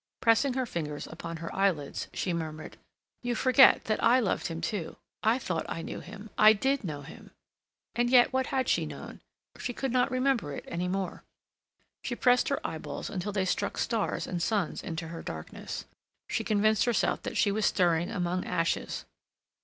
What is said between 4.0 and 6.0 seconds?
I loved him too. I thought I knew